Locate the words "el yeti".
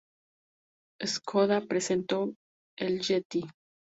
2.79-3.43